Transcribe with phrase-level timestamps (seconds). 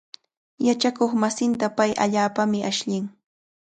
[0.67, 3.05] Yachakuqmasinta pay allaapami ashllin.